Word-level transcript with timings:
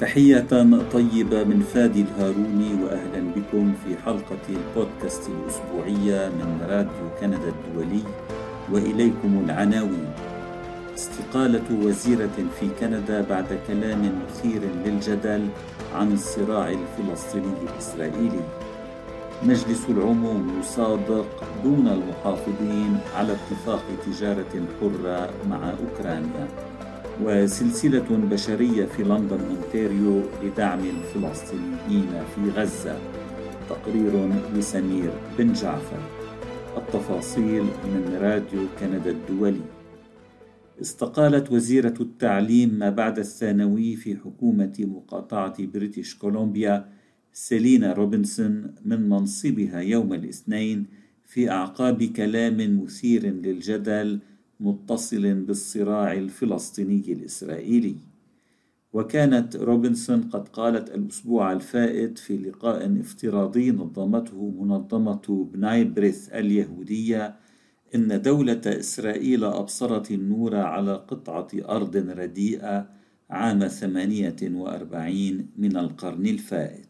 تحية 0.00 0.46
طيبة 0.92 1.44
من 1.44 1.60
فادي 1.74 2.00
الهاروني 2.02 2.84
وأهلا 2.84 3.20
بكم 3.36 3.72
في 3.84 3.96
حلقة 4.04 4.44
البودكاست 4.48 5.28
الأسبوعية 5.28 6.28
من 6.28 6.66
راديو 6.68 7.10
كندا 7.20 7.48
الدولي 7.48 8.02
وإليكم 8.72 9.44
العناوين. 9.44 10.08
استقالة 10.94 11.64
وزيرة 11.82 12.36
في 12.60 12.68
كندا 12.80 13.20
بعد 13.30 13.58
كلام 13.66 14.12
مثير 14.24 14.60
للجدل 14.84 15.48
عن 15.94 16.12
الصراع 16.12 16.68
الفلسطيني 16.68 17.52
الإسرائيلي. 17.62 18.44
مجلس 19.42 19.86
العموم 19.88 20.60
يصادق 20.60 21.44
دون 21.64 21.88
المحافظين 21.88 22.98
على 23.16 23.32
اتفاق 23.32 23.82
تجارة 24.06 24.54
حرة 24.80 25.30
مع 25.50 25.70
أوكرانيا. 25.70 26.69
وسلسلة 27.24 28.08
بشرية 28.30 28.84
في 28.84 29.02
لندن 29.02 29.40
أونتاريو 29.40 30.22
لدعم 30.42 30.80
الفلسطينيين 30.80 32.10
في 32.34 32.50
غزة. 32.50 32.98
تقرير 33.68 34.28
لسمير 34.54 35.10
بن 35.38 35.52
جعفر. 35.52 36.02
التفاصيل 36.76 37.62
من 37.62 38.18
راديو 38.20 38.60
كندا 38.80 39.10
الدولي. 39.10 39.60
استقالت 40.80 41.52
وزيرة 41.52 41.94
التعليم 42.00 42.74
ما 42.74 42.90
بعد 42.90 43.18
الثانوي 43.18 43.96
في 43.96 44.16
حكومة 44.16 44.72
مقاطعة 44.78 45.66
بريتش 45.66 46.14
كولومبيا 46.14 46.88
سيلينا 47.32 47.92
روبنسون 47.92 48.74
من 48.84 49.08
منصبها 49.08 49.80
يوم 49.80 50.12
الاثنين 50.14 50.86
في 51.26 51.50
أعقاب 51.50 52.04
كلام 52.04 52.82
مثير 52.82 53.26
للجدل 53.26 54.20
متصل 54.60 55.34
بالصراع 55.34 56.12
الفلسطيني 56.12 57.12
الإسرائيلي. 57.12 57.96
وكانت 58.92 59.56
روبنسون 59.56 60.22
قد 60.22 60.48
قالت 60.48 60.94
الأسبوع 60.94 61.52
الفائت 61.52 62.18
في 62.18 62.36
لقاء 62.36 63.00
افتراضي 63.00 63.70
نظمته 63.70 64.54
منظمة 64.60 65.48
بناي 65.52 65.84
بريث 65.84 66.28
اليهودية 66.28 67.36
إن 67.94 68.22
دولة 68.22 68.60
إسرائيل 68.66 69.44
أبصرت 69.44 70.10
النور 70.10 70.56
على 70.56 70.94
قطعة 70.94 71.48
أرض 71.68 71.96
رديئة 71.96 72.88
عام 73.30 73.68
48 73.68 75.46
من 75.56 75.76
القرن 75.76 76.26
الفائت. 76.26 76.86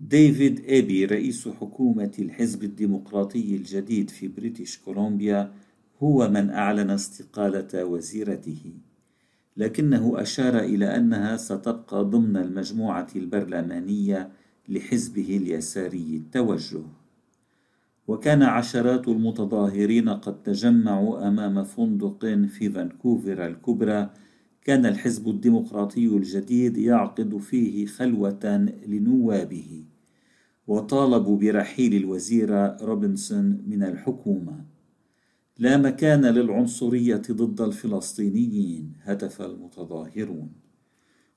ديفيد 0.00 0.60
إيبي 0.60 1.04
رئيس 1.04 1.48
حكومة 1.48 2.12
الحزب 2.18 2.64
الديمقراطي 2.64 3.56
الجديد 3.56 4.10
في 4.10 4.28
بريتش 4.28 4.78
كولومبيا 4.78 5.52
هو 6.02 6.28
من 6.28 6.50
أعلن 6.50 6.90
استقالة 6.90 7.84
وزيرته 7.84 8.72
لكنه 9.56 10.22
أشار 10.22 10.58
إلى 10.58 10.96
أنها 10.96 11.36
ستبقى 11.36 12.04
ضمن 12.04 12.36
المجموعة 12.36 13.06
البرلمانية 13.16 14.30
لحزبه 14.68 15.36
اليساري 15.36 16.16
التوجه. 16.16 16.82
وكان 18.08 18.42
عشرات 18.42 19.08
المتظاهرين 19.08 20.08
قد 20.08 20.42
تجمعوا 20.42 21.28
أمام 21.28 21.64
فندق 21.64 22.26
في 22.26 22.70
فانكوفر 22.70 23.46
الكبرى. 23.46 24.10
كان 24.64 24.86
الحزب 24.86 25.28
الديمقراطي 25.28 26.06
الجديد 26.06 26.76
يعقد 26.78 27.36
فيه 27.36 27.86
خلوة 27.86 28.68
لنوابه. 28.86 29.84
وطالبوا 30.66 31.36
برحيل 31.38 31.94
الوزيرة 31.94 32.76
روبنسون 32.82 33.62
من 33.66 33.82
الحكومة. 33.82 34.64
لا 35.60 35.76
مكان 35.76 36.26
للعنصرية 36.26 37.22
ضد 37.30 37.60
الفلسطينيين 37.60 38.92
هتف 39.02 39.42
المتظاهرون. 39.42 40.52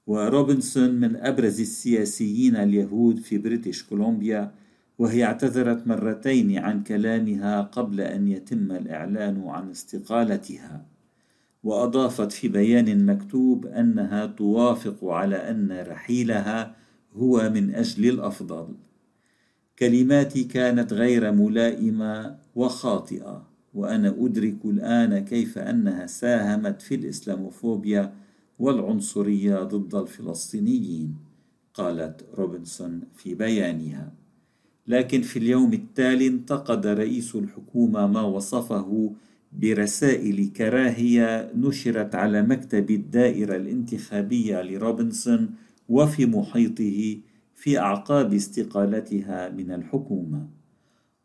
وروبنسون 0.07 0.99
من 0.99 1.15
أبرز 1.15 1.61
السياسيين 1.61 2.55
اليهود 2.55 3.19
في 3.19 3.37
بريتش 3.37 3.83
كولومبيا 3.83 4.51
وهي 4.99 5.23
اعتذرت 5.23 5.87
مرتين 5.87 6.57
عن 6.57 6.83
كلامها 6.83 7.61
قبل 7.61 8.01
أن 8.01 8.27
يتم 8.27 8.71
الإعلان 8.71 9.43
عن 9.47 9.69
استقالتها. 9.69 10.85
وأضافت 11.63 12.31
في 12.31 12.47
بيان 12.47 13.05
مكتوب 13.05 13.65
أنها 13.65 14.25
توافق 14.25 15.05
على 15.05 15.35
أن 15.35 15.83
رحيلها 15.87 16.75
هو 17.13 17.49
من 17.49 17.75
أجل 17.75 18.09
الأفضل. 18.09 18.67
كلماتي 19.79 20.43
كانت 20.43 20.93
غير 20.93 21.31
ملائمة 21.31 22.37
وخاطئة. 22.55 23.52
وأنا 23.73 24.15
أدرك 24.19 24.65
الآن 24.65 25.19
كيف 25.19 25.57
أنها 25.57 26.05
ساهمت 26.05 26.81
في 26.81 26.95
الإسلاموفوبيا 26.95 28.13
والعنصرية 28.59 29.63
ضد 29.63 29.95
الفلسطينيين 29.95 31.15
قالت 31.73 32.25
روبنسون 32.37 33.01
في 33.15 33.35
بيانها. 33.35 34.11
لكن 34.87 35.21
في 35.21 35.39
اليوم 35.39 35.73
التالي 35.73 36.27
انتقد 36.27 36.87
رئيس 36.87 37.35
الحكومة 37.35 38.07
ما 38.07 38.21
وصفه 38.21 39.13
برسائل 39.53 40.49
كراهية 40.49 41.51
نشرت 41.55 42.15
على 42.15 42.41
مكتب 42.41 42.91
الدائرة 42.91 43.55
الانتخابية 43.55 44.61
لروبنسون 44.61 45.49
وفي 45.89 46.25
محيطه 46.25 47.17
في 47.55 47.79
أعقاب 47.79 48.33
استقالتها 48.33 49.49
من 49.49 49.71
الحكومة. 49.71 50.47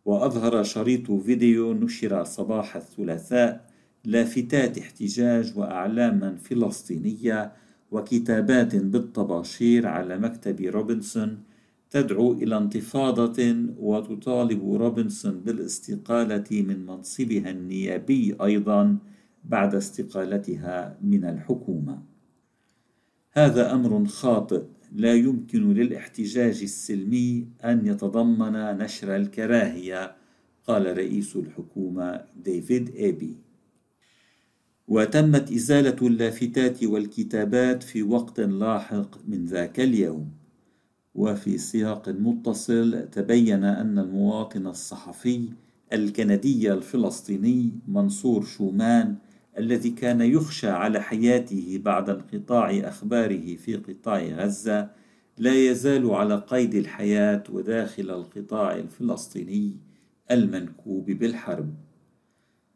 وأظهر 0.05 0.63
شريط 0.63 1.11
فيديو 1.11 1.73
نشر 1.73 2.25
صباح 2.25 2.77
الثلاثاء 2.77 3.69
لافتات 4.05 4.79
احتجاج 4.79 5.59
وأعلاما 5.59 6.37
فلسطينية 6.37 7.53
وكتابات 7.91 8.77
بالطباشير 8.77 9.87
على 9.87 10.19
مكتب 10.19 10.61
روبنسون 10.61 11.43
تدعو 11.91 12.33
إلى 12.33 12.57
انتفاضة 12.57 13.57
وتطالب 13.79 14.73
روبنسون 14.73 15.41
بالاستقالة 15.41 16.63
من 16.63 16.87
منصبها 16.87 17.51
النيابي 17.51 18.37
أيضا 18.43 18.99
بعد 19.45 19.75
استقالتها 19.75 20.99
من 21.03 21.25
الحكومة. 21.25 22.03
هذا 23.33 23.73
أمر 23.73 24.07
خاطئ 24.07 24.63
لا 24.93 25.15
يمكن 25.15 25.75
للاحتجاج 25.75 26.63
السلمي 26.63 27.49
أن 27.65 27.87
يتضمن 27.87 28.53
نشر 28.53 29.17
الكراهية 29.17 30.17
قال 30.67 30.97
رئيس 30.97 31.37
الحكومة 31.37 32.25
ديفيد 32.45 32.89
إيبي. 32.97 33.37
وتمت 34.89 35.53
إزالة 35.53 36.07
اللافتات 36.07 36.85
والكتابات 36.85 37.83
في 37.83 38.03
وقت 38.03 38.41
لاحق 38.41 39.29
من 39.29 39.45
ذاك 39.45 39.81
اليوم. 39.81 40.31
وفي 41.15 41.59
سياق 41.59 42.09
متصل 42.09 43.09
تبين 43.13 43.65
أن 43.65 43.99
المواطن 43.99 44.67
الصحفي 44.67 45.49
الكندي 45.93 46.73
الفلسطيني 46.73 47.71
منصور 47.89 48.45
شومان 48.45 49.17
الذي 49.59 49.91
كان 49.91 50.21
يخشى 50.21 50.69
على 50.69 51.03
حياته 51.03 51.81
بعد 51.85 52.11
انقطاع 52.11 52.71
أخباره 52.71 53.57
في 53.57 53.77
قطاع 53.77 54.23
غزة 54.23 54.91
لا 55.39 55.55
يزال 55.55 56.11
على 56.11 56.45
قيد 56.47 56.75
الحياة 56.75 57.43
وداخل 57.53 58.11
القطاع 58.11 58.77
الفلسطيني 58.77 59.77
المنكوب 60.31 61.07
بالحرب. 61.07 61.75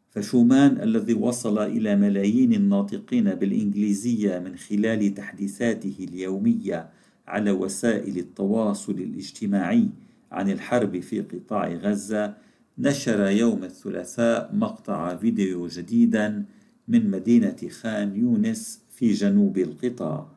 فشومان 0.09 0.81
الذي 0.81 1.13
وصل 1.13 1.59
إلى 1.59 1.95
ملايين 1.95 2.53
الناطقين 2.53 3.35
بالإنجليزية 3.35 4.39
من 4.39 4.55
خلال 4.55 5.13
تحديثاته 5.13 5.95
اليومية 5.99 6.89
على 7.27 7.51
وسائل 7.51 8.17
التواصل 8.17 8.93
الاجتماعي 8.93 9.89
عن 10.31 10.49
الحرب 10.49 10.99
في 10.99 11.21
قطاع 11.21 11.67
غزة 11.67 12.33
نشر 12.77 13.27
يوم 13.27 13.63
الثلاثاء 13.63 14.55
مقطع 14.55 15.15
فيديو 15.15 15.67
جديدا 15.67 16.45
من 16.87 17.11
مدينة 17.11 17.57
خان 17.81 18.15
يونس 18.15 18.79
في 18.89 19.11
جنوب 19.11 19.57
القطاع. 19.57 20.33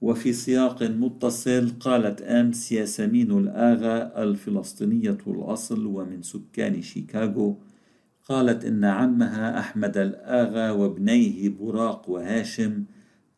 وفي 0.00 0.32
سياق 0.32 0.82
متصل 0.82 1.70
قالت 1.80 2.22
أمس 2.22 2.72
ياسمين 2.72 3.30
الآغا 3.30 4.22
الفلسطينية 4.22 5.18
الأصل 5.26 5.86
ومن 5.86 6.22
سكان 6.22 6.82
شيكاغو 6.82 7.56
قالت 8.28 8.64
إن 8.64 8.84
عمها 8.84 9.58
أحمد 9.58 9.96
الآغا 9.96 10.70
وابنيه 10.70 11.48
براق 11.48 12.10
وهاشم 12.10 12.84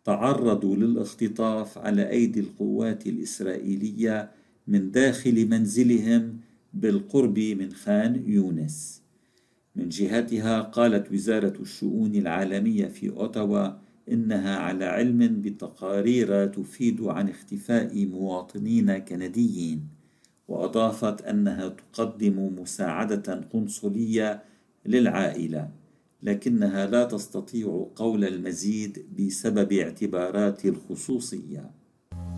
تعرضوا 0.05 0.77
للاختطاف 0.77 1.79
على 1.79 2.11
أيدي 2.11 2.41
القوات 2.41 3.07
الإسرائيلية 3.07 4.31
من 4.67 4.91
داخل 4.91 5.49
منزلهم 5.49 6.39
بالقرب 6.75 7.39
من 7.39 7.73
خان 7.73 8.23
يونس. 8.27 9.06
من 9.77 9.89
جهتها 9.89 10.61
قالت 10.61 11.13
وزارة 11.13 11.53
الشؤون 11.61 12.15
العالمية 12.15 12.87
في 12.87 13.11
أوتاوا 13.11 13.69
إنها 14.11 14.57
على 14.57 14.85
علم 14.85 15.41
بتقارير 15.43 16.47
تفيد 16.47 17.03
عن 17.03 17.29
اختفاء 17.29 18.07
مواطنين 18.07 18.99
كنديين 18.99 19.89
وأضافت 20.49 21.23
أنها 21.23 21.69
تقدم 21.69 22.61
مساعدة 22.61 23.49
قنصلية 23.53 24.43
للعائلة 24.87 25.71
لكنها 26.23 26.87
لا 26.87 27.05
تستطيع 27.05 27.89
قول 27.97 28.25
المزيد 28.25 29.07
بسبب 29.19 29.73
اعتبارات 29.73 30.67
الخصوصية. 30.67 31.71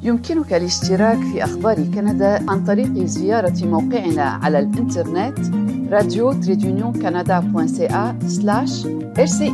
يمكنك 0.02 0.52
الاشتراك 0.52 1.18
في 1.18 1.44
أخبار 1.44 1.76
كندا 1.76 2.50
عن 2.50 2.64
طريق 2.64 3.04
زيارة 3.04 3.66
موقعنا 3.66 4.22
على 4.22 4.58
راديو 5.90 6.32
تريدونيون 6.32 6.92
كندا 6.92 7.40
rci 9.18 9.52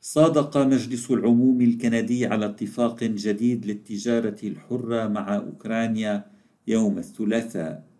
صادق 0.00 0.56
مجلس 0.56 1.10
العموم 1.10 1.60
الكندي 1.60 2.26
على 2.26 2.46
اتفاق 2.46 3.04
جديد 3.04 3.66
للتجارة 3.66 4.36
الحرة 4.44 5.08
مع 5.08 5.36
أوكرانيا 5.36 6.24
يوم 6.66 6.98
الثلاثاء. 6.98 7.93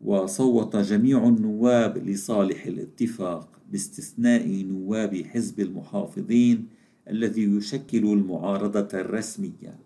وصوت 0.00 0.76
جميع 0.76 1.28
النواب 1.28 1.98
لصالح 1.98 2.66
الاتفاق 2.66 3.48
باستثناء 3.70 4.48
نواب 4.48 5.16
حزب 5.16 5.60
المحافظين 5.60 6.66
الذي 7.10 7.42
يشكل 7.42 8.04
المعارضة 8.04 8.88
الرسمية 9.00 9.78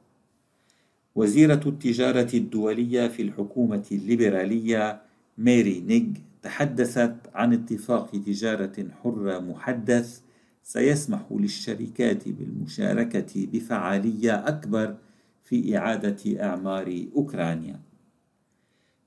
وزيرة 1.14 1.61
التجارة 1.67 2.31
الدولية 2.35 3.09
في 3.09 3.23
الحكومة 3.23 3.85
الليبرالية 3.93 5.03
ميري 5.38 5.81
نيج 5.81 6.17
تحدثت 6.43 7.17
عن 7.35 7.53
اتفاق 7.53 8.11
تجارة 8.11 8.87
حرة 9.03 9.38
محدث 9.38 10.20
سيسمح 10.62 11.23
للشركات 11.31 12.29
بالمشاركة 12.29 13.47
بفعالية 13.53 14.49
أكبر 14.49 14.97
في 15.44 15.79
إعادة 15.79 16.44
أعمار 16.44 17.06
أوكرانيا. 17.17 17.81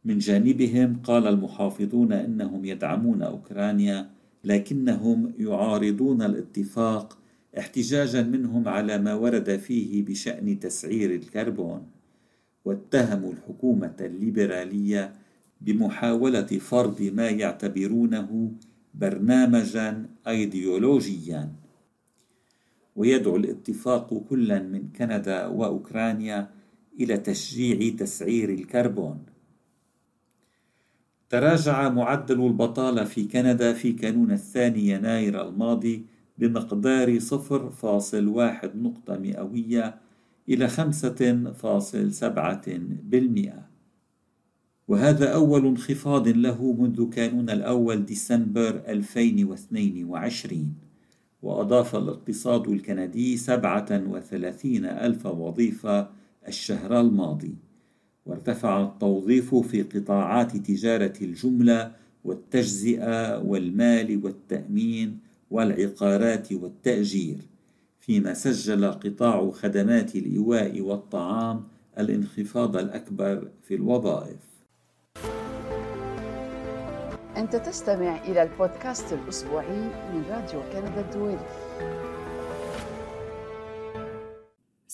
من 0.06 0.18
جانبهم 0.18 1.00
قال 1.04 1.28
المحافظون 1.28 2.13
إنهم 2.13 2.66
يدعمون 2.66 3.22
أوكرانيا 3.22 4.10
لكنهم 4.44 5.34
يعارضون 5.40 6.22
الاتفاق 6.22 7.18
احتجاجا 7.57 8.24
منهم 8.24 8.68
على 8.68 8.98
ما 8.98 9.13
ورد 9.13 9.56
فيه 9.57 10.06
بشأن 10.06 10.60
تسعير 10.60 11.16
الكربون. 11.16 11.88
واتهموا 12.66 13.31
الحكومة 13.31 13.96
الليبرالية 14.02 15.13
بمحاولة 15.62 16.42
فرض 16.46 17.01
ما 17.01 17.30
يعتبرونه 17.30 18.51
برنامجا 18.94 20.06
ايديولوجيا. 20.28 21.51
ويدعو 22.96 23.36
الاتفاق 23.36 24.24
كلا 24.30 24.60
من 24.60 24.90
كندا 24.98 25.48
وأوكرانيا 25.48 26.50
إلى 27.00 27.18
تشجيع 27.18 27.96
تسعير 27.96 28.50
الكربون. 28.50 29.35
تراجع 31.30 31.89
معدل 31.89 32.45
البطالة 32.45 33.04
في 33.04 33.25
كندا 33.25 33.74
في 33.74 33.92
كانون 33.92 34.31
الثاني 34.31 34.89
يناير 34.89 35.48
الماضي 35.48 36.06
بمقدار 36.38 37.19
0.1 37.19 38.75
نقطة 38.75 39.18
مئوية 39.18 39.95
إلى 40.50 40.69
5.7% 40.69 43.51
وهذا 44.88 45.33
أول 45.33 45.66
انخفاض 45.66 46.27
له 46.27 46.74
منذ 46.74 47.10
كانون 47.10 47.50
الأول 47.50 48.06
ديسمبر 48.06 48.81
2022 48.88 50.74
وأضاف 51.42 51.95
الاقتصاد 51.95 52.68
الكندي 52.68 53.38
37 53.38 54.86
ألف 54.86 55.25
وظيفة 55.25 56.10
الشهر 56.48 57.00
الماضي. 57.00 57.56
وارتفع 58.25 58.83
التوظيف 58.83 59.56
في 59.56 59.81
قطاعات 59.81 60.57
تجارة 60.57 61.13
الجملة 61.22 61.92
والتجزئة 62.24 63.38
والمال 63.38 64.22
والتأمين 64.24 65.19
والعقارات 65.51 66.54
والتأجير 66.54 67.38
فيما 68.00 68.33
سجل 68.33 68.92
قطاع 68.92 69.51
خدمات 69.51 70.16
الإيواء 70.16 70.81
والطعام 70.81 71.63
الانخفاض 72.00 72.77
الأكبر 72.77 73.48
في 73.63 73.75
الوظائف. 73.75 74.56
أنت 77.38 77.56
تستمع 77.56 78.24
إلى 78.24 78.44
البودكاست 78.44 79.13
الأسبوعي 79.13 79.80
من 80.13 80.24
راديو 80.30 80.62
كندا 80.74 81.01
الدولي. 81.01 81.45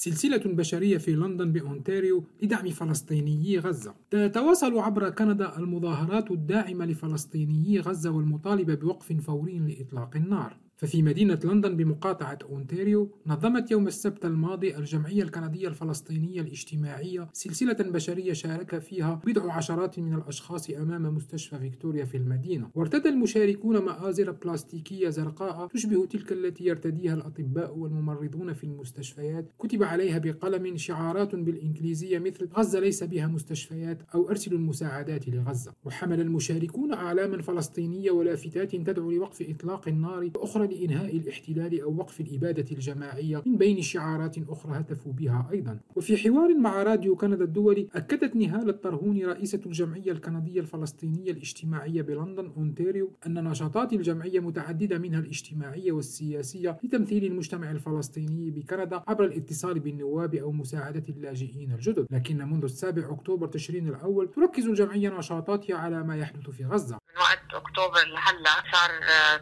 سلسلة 0.04 0.42
بشرية 0.46 0.98
في 0.98 1.16
لندن 1.16 1.52
بأونتاريو 1.52 2.24
لدعم 2.42 2.70
فلسطينيي 2.70 3.60
غزة. 3.60 3.96
تتواصل 4.12 4.80
عبر 4.80 5.10
كندا 5.10 5.58
المظاهرات 5.58 6.32
الداعمة 6.32 6.86
لفلسطينيي 6.86 7.80
غزة 7.80 8.12
والمطالبة 8.12 8.76
بوقف 8.76 9.14
فوري 9.14 9.60
لإطلاق 9.60 10.16
النار. 10.16 10.58
ففي 10.82 11.02
مدينة 11.02 11.40
لندن 11.44 11.76
بمقاطعة 11.78 12.40
أونتاريو 12.50 13.12
نظمت 13.28 13.72
يوم 13.72 13.88
السبت 13.88 14.26
الماضي 14.26 14.78
الجمعية 14.78 15.24
الكندية 15.24 15.68
الفلسطينية 15.68 16.42
الاجتماعية 16.42 17.30
سلسلة 17.34 17.74
بشرية 17.80 18.34
شارك 18.34 18.80
فيها 18.80 19.22
بضع 19.26 19.54
عشرات 19.54 20.00
من 20.00 20.14
الأشخاص 20.14 20.70
أمام 20.70 21.16
مستشفى 21.16 21.60
فيكتوريا 21.60 22.06
في 22.06 22.18
المدينة. 22.18 22.70
وارتدى 22.76 23.10
المشاركون 23.10 23.78
مآزر 23.78 24.32
بلاستيكية 24.32 25.10
زرقاء 25.10 25.68
تشبه 25.68 26.06
تلك 26.06 26.32
التي 26.32 26.66
يرتديها 26.66 27.14
الأطباء 27.14 27.78
والممرضون 27.78 28.54
في 28.54 28.64
المستشفيات. 28.64 29.52
كتب 29.60 29.84
عليها 29.84 30.18
بقلم 30.18 30.78
شعارات 30.78 31.36
بالإنجليزية 31.36 32.20
مثل 32.20 32.50
غزة 32.58 32.80
ليس 32.80 33.04
بها 33.04 33.28
مستشفيات 33.28 34.02
أو 34.16 34.30
أرسلوا 34.30 34.60
المساعدات 34.60 35.28
لغزة 35.28 35.74
وحمل 35.84 36.22
المشاركون 36.22 36.94
أعلاما 36.94 37.42
فلسطينية 37.42 38.12
ولافتات 38.12 38.76
تدعو 38.76 39.12
لوقف 39.12 39.42
إطلاق 39.50 39.88
النار 39.88 40.32
وأخرى 40.36 40.71
لإنهاء 40.72 41.18
الاحتلال 41.18 41.82
أو 41.82 41.96
وقف 41.98 42.22
الإبادة 42.22 42.66
الجماعية 42.72 43.42
من 43.46 43.58
بين 43.58 43.82
شعارات 43.82 44.38
أخرى 44.50 44.80
هتفوا 44.80 45.14
بها 45.14 45.50
أيضا. 45.52 45.80
وفي 45.96 46.18
حوار 46.18 46.58
مع 46.58 46.84
راديو 46.84 47.16
كندا 47.16 47.44
الدولي 47.44 47.88
أكدت 47.96 48.36
نهال 48.36 48.70
الطرهوني 48.70 49.26
رئيسة 49.26 49.62
الجمعية 49.66 50.12
الكندية 50.12 50.60
الفلسطينية 50.60 51.32
الاجتماعية 51.32 52.02
بلندن 52.02 52.52
أونتاريو 52.58 53.12
أن 53.28 53.44
نشاطات 53.44 53.94
الجمعية 53.94 54.40
متعددة 54.40 54.98
منها 54.98 55.20
الاجتماعية 55.20 55.92
والسياسية 55.92 56.78
لتمثيل 56.84 57.26
المجتمع 57.26 57.72
الفلسطيني 57.72 58.52
بكندا 58.52 59.02
عبر 59.08 59.26
الاتصال 59.26 59.80
بالنواب 59.80 60.36
أو 60.36 60.52
مساعدة 60.52 61.04
اللاجئين 61.10 61.72
الجدد. 61.72 62.08
لكن 62.12 62.38
منذ 62.38 62.64
السابع 62.64 63.12
أكتوبر 63.12 63.48
تشرين 63.48 63.88
الأول 63.88 64.32
تركز 64.32 64.66
الجمعية 64.68 65.18
نشاطاتها 65.18 65.76
على 65.76 66.04
ما 66.04 66.18
يحدث 66.18 66.50
في 66.50 66.66
غزة. 66.66 66.96
من 66.96 67.22
وقت 67.22 67.41
أكتوبر 67.72 68.06
لهلا 68.08 68.50
صار 68.74 68.90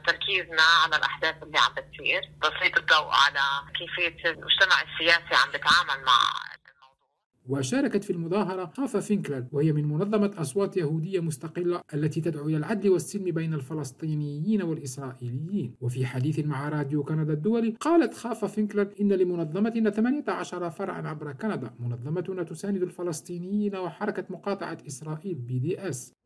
تركيزنا 0.07 0.61
على 0.83 0.95
الأحداث 0.95 1.43
اللي 1.43 1.57
عم 1.57 1.73
بتصير. 1.73 2.21
تسليط 2.41 2.77
الضوء 2.77 3.09
على 3.23 3.39
كيفية 3.77 4.29
المجتمع 4.29 4.81
السياسي 4.81 5.43
عم 5.45 5.51
بيتعامل 5.51 6.05
مع 6.05 6.19
وشاركت 7.47 8.03
في 8.03 8.09
المظاهرة 8.09 8.71
خافا 8.77 8.99
فينكلر 8.99 9.45
وهي 9.51 9.71
من 9.71 9.85
منظمة 9.85 10.31
أصوات 10.37 10.77
يهودية 10.77 11.19
مستقلة 11.19 11.81
التي 11.93 12.21
تدعو 12.21 12.47
إلى 12.47 12.57
العدل 12.57 12.89
والسلم 12.89 13.31
بين 13.31 13.53
الفلسطينيين 13.53 14.61
والإسرائيليين. 14.61 15.75
وفي 15.81 16.05
حديث 16.05 16.39
مع 16.39 16.69
راديو 16.69 17.03
كندا 17.03 17.33
الدولي 17.33 17.75
قالت 17.79 18.13
خافا 18.17 18.47
فينكلر 18.47 18.93
إن 19.01 19.13
لمنظمتنا 19.13 19.89
18 19.89 20.69
فرعا 20.69 21.07
عبر 21.07 21.31
كندا 21.33 21.73
منظمتنا 21.79 22.43
تساند 22.43 22.81
الفلسطينيين 22.83 23.75
وحركة 23.75 24.25
مقاطعة 24.29 24.77
إسرائيل 24.87 25.35
BDS. 25.35 26.18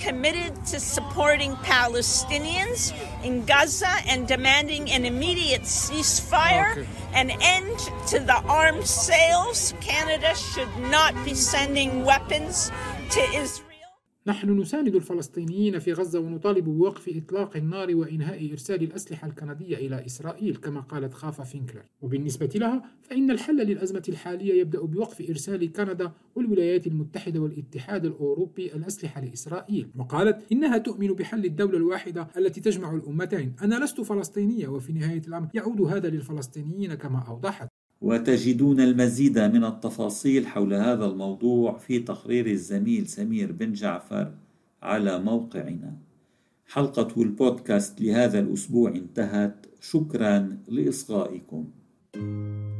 Committed 0.00 0.66
to 0.66 0.80
supporting 0.80 1.52
Palestinians 1.56 2.92
in 3.22 3.44
Gaza 3.44 3.94
and 4.08 4.26
demanding 4.26 4.90
an 4.90 5.04
immediate 5.04 5.62
ceasefire, 5.62 6.72
okay. 6.72 6.86
an 7.14 7.30
end 7.40 7.78
to 8.08 8.18
the 8.18 8.42
arms 8.48 8.90
sales. 8.90 9.74
Canada 9.80 10.34
should 10.34 10.74
not 10.90 11.14
be 11.24 11.34
sending 11.34 12.04
weapons 12.04 12.72
to 13.10 13.20
Israel. 13.34 13.69
نحن 14.30 14.60
نساند 14.60 14.94
الفلسطينيين 14.94 15.78
في 15.78 15.92
غزة 15.92 16.20
ونطالب 16.20 16.64
بوقف 16.64 17.08
إطلاق 17.16 17.56
النار 17.56 17.96
وإنهاء 17.96 18.50
إرسال 18.52 18.82
الأسلحة 18.82 19.28
الكندية 19.28 19.76
إلى 19.76 20.06
إسرائيل 20.06 20.56
كما 20.56 20.80
قالت 20.80 21.14
خافا 21.14 21.44
فينكلر. 21.44 21.82
وبالنسبة 22.00 22.50
لها 22.54 22.82
فإن 23.02 23.30
الحل 23.30 23.56
للأزمة 23.56 24.02
الحالية 24.08 24.60
يبدأ 24.60 24.80
بوقف 24.80 25.30
إرسال 25.30 25.72
كندا 25.72 26.12
والولايات 26.34 26.86
المتحدة 26.86 27.40
والاتحاد 27.40 28.06
الأوروبي 28.06 28.74
الأسلحة 28.74 29.20
لإسرائيل. 29.20 29.90
وقالت 29.98 30.52
إنها 30.52 30.78
تؤمن 30.78 31.12
بحل 31.12 31.44
الدولة 31.44 31.76
الواحدة 31.76 32.28
التي 32.36 32.60
تجمع 32.60 32.94
الأمتين. 32.94 33.54
أنا 33.62 33.84
لست 33.84 34.00
فلسطينية 34.00 34.68
وفي 34.68 34.92
نهاية 34.92 35.22
الأمر 35.28 35.48
يعود 35.54 35.80
هذا 35.80 36.10
للفلسطينيين 36.10 36.94
كما 36.94 37.24
أوضحت. 37.28 37.69
وتجدون 38.00 38.80
المزيد 38.80 39.38
من 39.38 39.64
التفاصيل 39.64 40.46
حول 40.46 40.74
هذا 40.74 41.06
الموضوع 41.06 41.78
في 41.78 41.98
تقرير 41.98 42.46
الزميل 42.46 43.08
سمير 43.08 43.52
بن 43.52 43.72
جعفر 43.72 44.34
على 44.82 45.18
موقعنا. 45.18 45.96
حلقة 46.66 47.22
البودكاست 47.22 48.00
لهذا 48.00 48.38
الأسبوع 48.38 48.90
انتهت. 48.90 49.66
شكرا 49.80 50.58
لإصغائكم. 50.68 51.70
thank 52.12 52.22
you 52.22 52.79